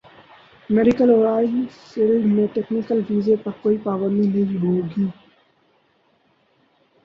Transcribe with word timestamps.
medical 0.69 1.09
اور 1.11 1.25
oil 1.27 1.53
field 1.83 2.25
میں 2.27 2.47
technical 2.53 2.99
visa 3.09 3.35
پر 3.43 3.51
کوئی 3.61 3.77
پابندی 3.83 4.27
نہیں 4.29 4.57
ہوگی 4.57 5.05